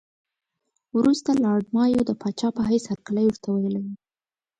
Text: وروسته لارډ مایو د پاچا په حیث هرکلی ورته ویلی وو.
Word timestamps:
وروسته 0.97 1.29
لارډ 1.43 1.65
مایو 1.75 2.07
د 2.09 2.11
پاچا 2.21 2.49
په 2.57 2.61
حیث 2.69 2.83
هرکلی 2.91 3.25
ورته 3.27 3.47
ویلی 3.49 3.81
وو. 3.83 3.93